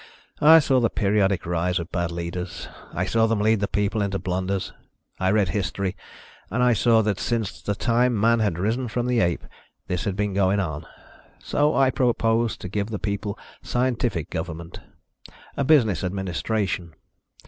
[0.41, 2.67] I saw the periodic rise of bad leaders.
[2.91, 4.73] I saw them lead the people into blunders.
[5.19, 5.95] I read history
[6.49, 9.43] and I saw that since the time man had risen from the ape,
[9.85, 10.87] this had been going on.
[11.37, 14.79] So I proposed to give the people scientific government...
[15.55, 16.95] a business administration.